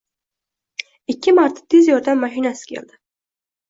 [1.15, 3.05] Ikki marta Tez yordam mashinasi keldi.